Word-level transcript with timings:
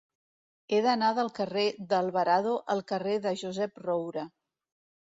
He 0.69 0.79
d'anar 0.85 1.09
del 1.19 1.29
carrer 1.39 1.67
d'Alvarado 1.93 2.57
al 2.77 2.85
carrer 2.95 3.21
de 3.29 3.39
Josep 3.45 3.83
Roura. 3.89 4.27